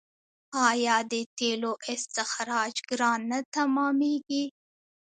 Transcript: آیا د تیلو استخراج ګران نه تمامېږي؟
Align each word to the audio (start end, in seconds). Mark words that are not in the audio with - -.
آیا 0.69 0.97
د 1.11 1.13
تیلو 1.37 1.71
استخراج 1.93 2.75
ګران 2.89 3.19
نه 3.31 3.39
تمامېږي؟ 3.55 4.45